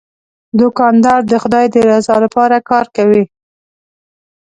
دوکاندار 0.59 1.21
د 1.31 1.33
خدای 1.43 1.65
د 1.73 1.75
رضا 1.89 2.15
لپاره 2.25 2.57
کار 2.69 2.85
کوي. 2.95 3.23